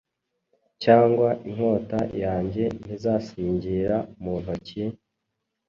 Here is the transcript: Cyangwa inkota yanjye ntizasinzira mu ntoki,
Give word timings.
Cyangwa 0.83 1.29
inkota 1.47 1.99
yanjye 2.23 2.63
ntizasinzira 2.81 3.97
mu 4.21 4.33
ntoki, 4.41 4.83